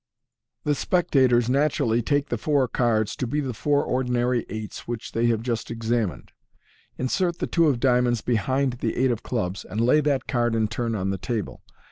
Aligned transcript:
The 0.63 0.73
spectators 0.73 1.47
naturally 1.47 2.01
take 2.01 2.29
the 2.29 2.37
four 2.39 2.67
cards 2.67 3.15
to 3.17 3.27
be 3.27 3.39
the 3.39 3.53
four 3.53 3.83
ordinary 3.83 4.47
eights 4.49 4.87
which 4.87 5.11
they 5.11 5.27
have 5.27 5.43
just 5.43 5.69
examined. 5.69 6.31
Insert 6.97 7.37
the 7.37 7.45
two 7.45 7.67
of 7.67 7.79
diamonds 7.79 8.21
behind 8.21 8.73
the 8.79 8.95
eight 8.97 9.11
of 9.11 9.21
clubs, 9.21 9.63
and 9.63 9.79
lay 9.79 10.01
that 10.01 10.25
card 10.25 10.55
in 10.55 10.69
turn 10.69 10.95
on 10.95 11.11
the 11.11 11.19
table. 11.19 11.61